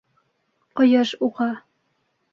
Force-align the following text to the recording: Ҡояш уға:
Ҡояш 0.81 1.13
уға: 1.29 1.51